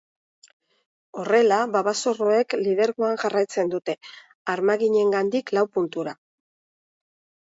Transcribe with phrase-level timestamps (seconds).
[1.23, 3.95] Horrela, babazorroek lidergoan jarraitzen dute,
[4.55, 6.17] armaginengandik lau puntura.